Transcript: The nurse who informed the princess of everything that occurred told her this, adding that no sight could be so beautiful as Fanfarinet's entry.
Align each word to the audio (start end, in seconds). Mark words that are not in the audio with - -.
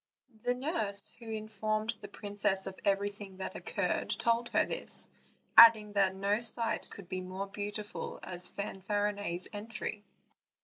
The 0.41 0.55
nurse 0.55 1.11
who 1.19 1.29
informed 1.29 1.93
the 2.01 2.07
princess 2.07 2.65
of 2.65 2.79
everything 2.83 3.37
that 3.37 3.55
occurred 3.55 4.09
told 4.09 4.49
her 4.49 4.65
this, 4.65 5.07
adding 5.55 5.93
that 5.93 6.15
no 6.15 6.39
sight 6.39 6.89
could 6.89 7.07
be 7.07 7.21
so 7.21 7.45
beautiful 7.45 8.19
as 8.23 8.47
Fanfarinet's 8.49 9.47
entry. 9.53 10.03